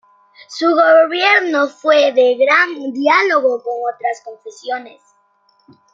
Su 0.47 0.65
gobierno 0.71 1.67
fue 1.67 2.11
de 2.11 2.35
gran 2.35 2.91
diálogo 2.91 3.61
con 3.61 3.73
otras 3.93 4.19
confesiones. 4.25 4.99